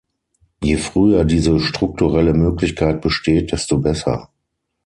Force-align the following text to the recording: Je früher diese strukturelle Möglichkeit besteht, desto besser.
Je 0.63 0.77
früher 0.79 1.25
diese 1.25 1.59
strukturelle 1.59 2.33
Möglichkeit 2.33 3.01
besteht, 3.01 3.51
desto 3.51 3.77
besser. 3.77 4.31